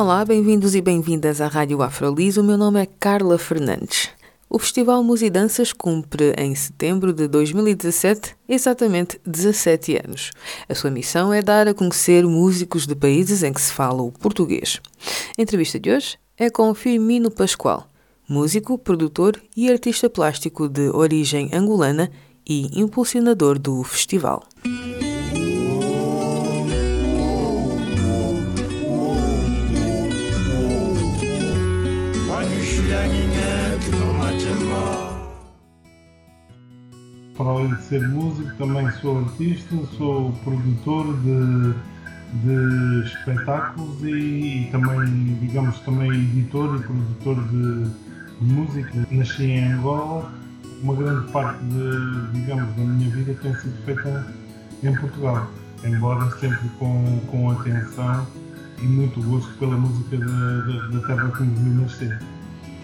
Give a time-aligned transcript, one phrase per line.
[0.00, 2.38] Olá, bem-vindos e bem-vindas à Rádio Afrolis.
[2.38, 4.08] O meu nome é Carla Fernandes.
[4.48, 10.30] O Festival Musidanças cumpre em setembro de 2017 exatamente 17 anos.
[10.66, 14.10] A sua missão é dar a conhecer músicos de países em que se fala o
[14.10, 14.80] português.
[15.38, 17.86] A entrevista de hoje é com Firmino Pascoal,
[18.26, 22.10] músico, produtor e artista plástico de origem angolana
[22.48, 24.44] e impulsionador do festival.
[37.40, 41.72] Para além de ser músico, também sou artista, sou produtor de,
[42.34, 47.84] de espetáculos e, e, também, digamos, também editor e produtor de,
[48.44, 49.06] de, música.
[49.10, 50.30] Nasci em Angola,
[50.82, 54.26] uma grande parte, de, digamos, da minha vida tem sido feita
[54.82, 55.50] em Portugal,
[55.82, 58.26] embora sempre com, com atenção
[58.82, 62.20] e muito gosto pela música da, terra que me nascer.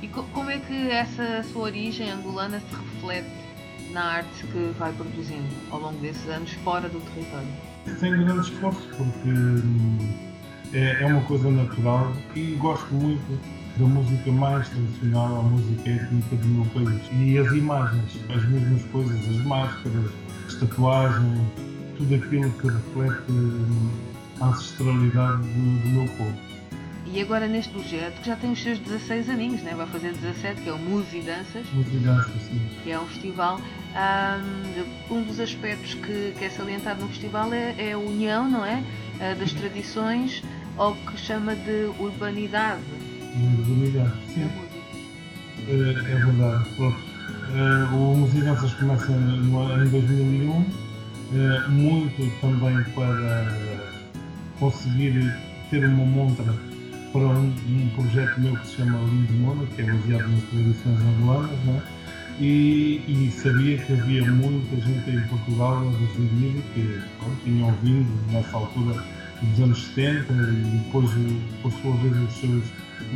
[0.00, 3.47] E como é que essa sua origem angolana se reflete
[3.90, 7.48] na arte que vai produzindo ao longo desses anos fora do território?
[7.98, 9.98] Sem grande esforço, porque hum,
[10.72, 13.40] é, é uma coisa natural e gosto muito
[13.78, 17.00] da música mais tradicional, a música étnica do meu país.
[17.12, 20.10] E as imagens, as mesmas coisas, as máscaras,
[20.46, 21.40] as tatuagens,
[21.96, 23.90] tudo aquilo que reflete hum,
[24.40, 26.47] a ancestralidade do, do meu povo.
[27.12, 29.74] E agora neste projeto, que já tem os seus 16 aninhos, né?
[29.74, 31.66] vai fazer 17, que é o Música e Danças.
[31.72, 32.60] Música e Danças, sim.
[32.82, 33.60] Que é um festival.
[35.10, 38.82] Um, dos aspectos que, que é salientado no festival é, é a união, não é?
[39.20, 40.42] Ah, das tradições
[40.76, 42.82] ao que chama de urbanidade.
[43.58, 44.48] Urbanidade, sim.
[45.66, 46.68] É, é verdade.
[46.76, 46.98] Pronto.
[47.48, 53.48] Uh, o Música e Danças começa em 2001, uh, muito também para
[54.60, 55.34] conseguir
[55.70, 56.67] ter uma montra
[57.12, 61.00] para um, um, projeto meu que se chama Lindo Mono, que é baseado nas tradições
[61.00, 61.82] angolanas, né?
[62.40, 68.32] e, e, sabia que havia muita gente em Portugal a residir que bom, tinham vindo
[68.32, 69.04] nessa altura
[69.42, 71.10] dos anos 70 e depois,
[71.62, 72.64] por sua vez, os seus,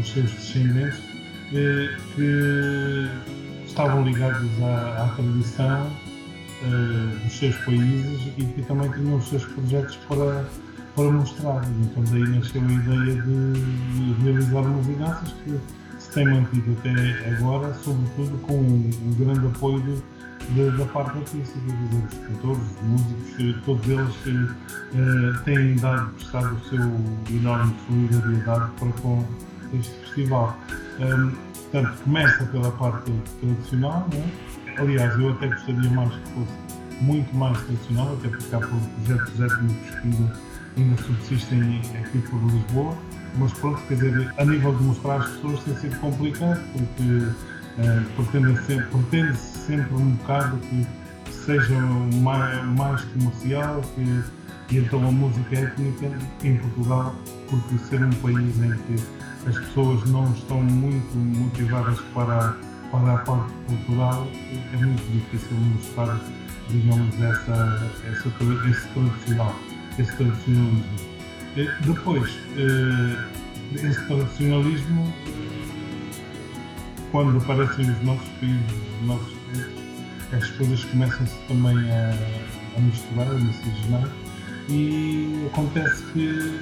[0.00, 1.00] os seus descendentes,
[1.54, 3.08] eh, que
[3.66, 5.90] estavam ligados à, à tradição
[6.64, 10.44] eh, dos seus países e que também tinham os seus projetos para
[10.94, 11.62] para mostrar.
[11.82, 15.58] Então daí nasceu a ideia de realizar mudanças que
[15.98, 21.58] se tem mantido até agora, sobretudo com o grande apoio de, de, da parte artística,
[21.60, 24.14] dos cantores, músicos, todos eles
[24.94, 29.24] uh, têm dado, prestado o seu enorme solidariedade para com
[29.72, 30.58] este festival.
[31.00, 31.30] Um,
[31.70, 34.30] portanto, começa pela parte tradicional, né?
[34.78, 39.90] aliás, eu até gostaria mais que fosse muito mais tradicional, até porque há projetos étnicos
[39.90, 42.96] que ainda ainda subsistem aqui por Lisboa,
[43.36, 48.24] mas pronto, quer dizer, a nível de mostrar às pessoas tem sido complicado, porque uh,
[48.24, 50.86] pretende, sempre, pretende sempre um bocado que
[51.32, 51.80] seja
[52.22, 54.22] mais, mais comercial, que,
[54.74, 56.10] e então a música étnica
[56.44, 57.14] em Portugal,
[57.48, 59.02] porque ser um país em que
[59.46, 62.56] as pessoas não estão muito motivadas para,
[62.90, 64.26] para a parte cultural,
[64.72, 66.18] é muito difícil mostrar,
[66.68, 68.28] digamos, essa, essa,
[68.68, 69.54] esse tradicional
[69.98, 70.84] esse tradicionalismo.
[71.56, 73.24] Eh, depois, eh,
[73.74, 75.12] esse tradicionalismo,
[77.10, 78.62] quando aparecem nos nossos países,
[79.00, 79.82] nos nossos países,
[80.32, 82.14] as coisas começam-se também a,
[82.76, 84.08] a misturar, a miscigenar
[84.70, 86.58] e acontece que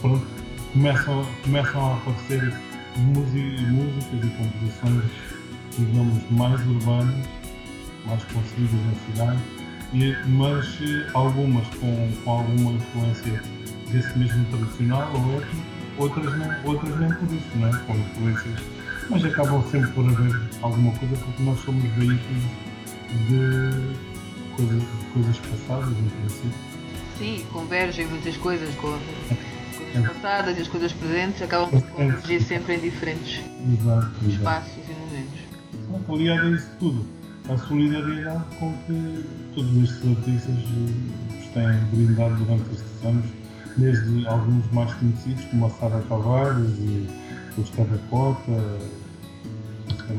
[0.00, 0.26] pronto,
[0.72, 2.54] começam, começam a aparecer
[2.96, 5.04] músicas e composições,
[5.76, 7.26] digamos, mais urbanas,
[8.06, 9.57] mais conseguidas na cidade
[9.92, 13.42] e, mas eh, algumas com, com alguma influência
[13.90, 17.78] desse mesmo tradicional ou étnico, outras nem, outras nem por isso, não é?
[17.84, 18.60] com influências,
[19.08, 22.42] mas acabam sempre por haver alguma coisa porque nós somos veículos
[23.28, 26.68] de coisas, de coisas passadas, no princípio.
[27.18, 29.00] Sim, convergem muitas coisas com coisas
[29.94, 30.00] é.
[30.00, 33.40] passadas e as coisas presentes acabam por convergir sempre em diferentes
[33.72, 34.90] exato, espaços exato.
[34.90, 36.08] e momentos.
[36.08, 37.17] Aliado a isso tudo
[37.48, 39.24] a solidariedade com que
[39.54, 40.54] todos estes artistas
[41.54, 43.24] têm brindado durante estes anos,
[43.76, 47.08] desde alguns mais conhecidos, como a Sara Tavares e
[47.56, 48.52] os Terracota,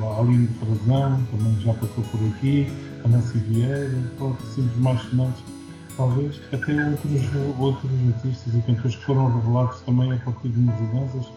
[0.02, 2.68] a Aline Frazão, também já passou por aqui,
[3.04, 5.44] a Nancy Vieira, pronto, os mais sonantes,
[5.96, 11.32] talvez, até outros, outros artistas e cantores que foram revelados também a partir de mudanças,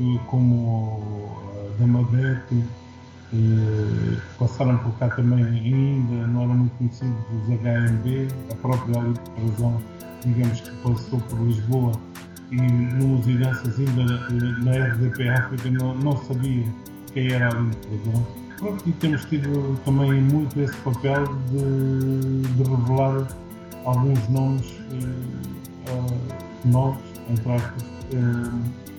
[0.00, 2.62] eh, como a Dama Beto,
[3.34, 9.20] eh, passaram por cá também ainda, não eram muito conhecidos os HMB, a própria Aline
[9.36, 9.82] Frazão,
[10.24, 11.92] digamos que passou por Lisboa
[12.50, 16.64] e no Danças ainda eh, na RDP África não, não sabia
[17.12, 18.26] quem era a Frazão.
[18.56, 23.28] Pronto, e temos tido também muito esse papel de, de revelar
[23.84, 26.06] alguns nomes uh,
[26.64, 27.84] novos, entre aspas,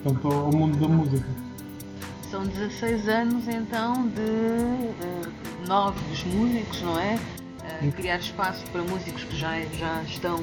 [0.04, 1.49] portanto, ao mundo da música.
[2.30, 7.16] São 16 anos então de uh, novos músicos, não é?
[7.82, 10.36] Uh, criar espaço para músicos que já, já estão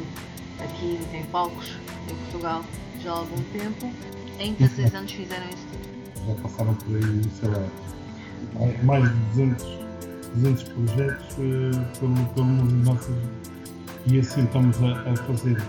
[0.58, 1.76] aqui em palcos
[2.10, 2.64] em Portugal
[3.00, 3.92] já há algum tempo.
[4.40, 6.26] Em 16 anos fizeram isso tudo.
[6.26, 7.68] Já passaram por aí, sei lá,
[8.82, 9.64] mais de 200,
[10.34, 13.00] 200 projetos uh, pelo, pelo mundo
[14.08, 15.62] e assim estamos a, a fazer,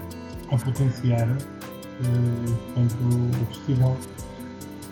[0.52, 2.96] a potenciar uh, portanto,
[3.40, 3.98] o festival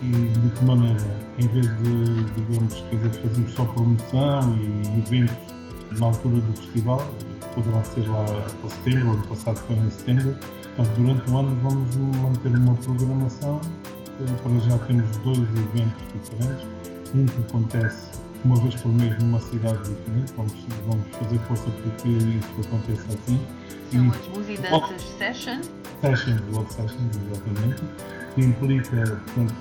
[0.02, 1.04] e de que maneira,
[1.38, 5.36] em vez de, digamos, quer dizer, fazermos só promoção e eventos
[5.98, 7.02] na altura do festival,
[7.54, 10.36] poderá ser lá para setembro, ano passado foi em setembro,
[10.76, 13.60] portanto, durante o ano vamos manter uma programação,
[14.42, 16.66] para já temos dois eventos diferentes,
[17.14, 18.10] um que acontece
[18.44, 20.52] uma vez por mês numa cidade diferente, vamos,
[20.86, 23.40] vamos fazer força para que isso aconteça assim.
[23.90, 25.60] São as Musidanças Session?
[26.00, 27.82] Sessions, Love Sessions, exatamente,
[28.36, 29.54] que implica, portanto,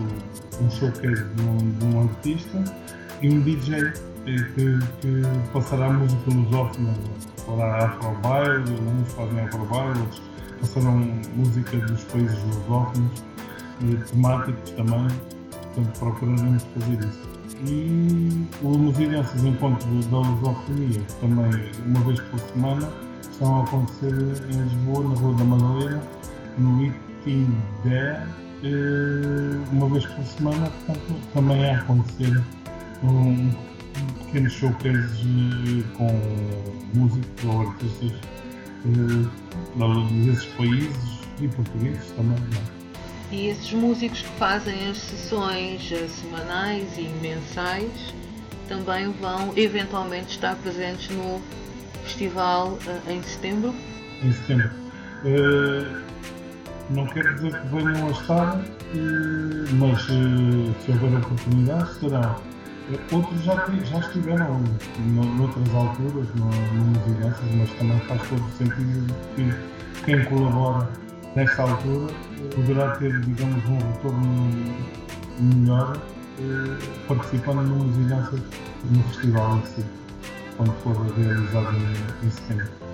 [0.62, 2.63] um showcase de um, de um artista
[3.22, 3.94] e um DJ
[4.25, 5.22] que, que
[5.54, 6.94] passará música lusófona,
[7.45, 10.22] fará afrobaile, uns fazem afrobaile, outros
[10.60, 10.98] passarão
[11.36, 13.24] música dos países lusófonos,
[14.12, 15.07] temáticos também,
[15.74, 17.36] portanto procuraremos fazer isso.
[17.66, 24.62] E o Movilhanças Encontro da Lusofonia, também uma vez por semana, estão a acontecer em
[24.63, 26.04] Lisboa, na Rua da Madalena,
[26.57, 27.56] no Itim
[27.86, 28.44] 10, eh,
[29.72, 32.44] uma vez por semana, portanto, também a acontecer
[33.04, 33.52] um
[34.25, 36.12] pequeno showcase eh, com
[36.94, 38.12] músicos ou artistas
[38.86, 42.38] eh, desses países e portugueses também.
[42.38, 43.34] É?
[43.36, 48.13] E esses músicos que fazem as sessões eh, semanais e mensais
[48.68, 51.42] também vão eventualmente estar presentes no
[52.04, 53.74] festival uh, em setembro?
[54.24, 54.69] Em setembro.
[55.24, 56.04] Uh,
[56.89, 62.35] não quero dizer que venham a estar, uh, mas se houver oportunidade, serão.
[63.11, 64.61] Outros já, já estiveram
[65.37, 70.87] noutras alturas, no Musidanças, mas também faz todo sentido que quem colabora
[71.35, 72.13] nesta altura
[72.55, 74.51] poderá ter, digamos, um retorno
[75.39, 75.97] melhor
[76.39, 76.77] eh,
[77.07, 78.39] participando numa vigilância
[78.91, 79.85] no festival em si,
[80.55, 81.75] quando for realizado
[82.23, 82.84] em setembro.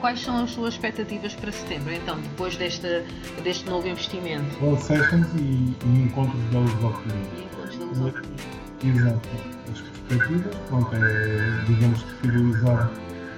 [0.00, 3.04] Quais são as suas expectativas para setembro, então, depois deste,
[3.42, 4.64] deste novo investimento?
[4.64, 7.16] All sessions e, e encontros da lusofonia.
[7.36, 8.20] E encontros da lusofonia.
[8.82, 9.28] Exato.
[9.70, 12.90] As perspectivas, pronto, é, digamos que fidelizar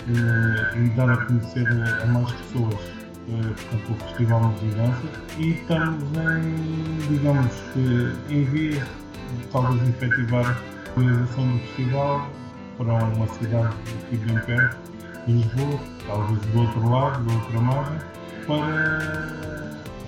[0.08, 6.02] eh, e dar a conhecer a mais pessoas portanto, o Festival de Dança e estamos
[6.16, 10.60] em, digamos que, em vez de talvez efetivar
[10.96, 12.30] a realização do festival
[12.78, 13.74] para uma cidade
[14.06, 14.91] aqui bem perto,
[15.26, 17.98] Lisboa, talvez do outro lado, da outra margem,
[18.46, 19.32] para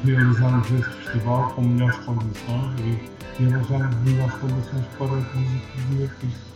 [0.05, 5.25] realizarmos este festival com melhores condições e, arranjarmos melhores condições para os
[6.03, 6.55] artistas.